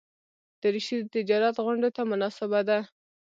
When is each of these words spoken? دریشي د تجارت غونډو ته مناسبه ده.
دریشي 0.61 0.97
د 1.03 1.07
تجارت 1.15 1.55
غونډو 1.65 1.89
ته 1.95 2.01
مناسبه 2.11 2.59
ده. 2.69 2.79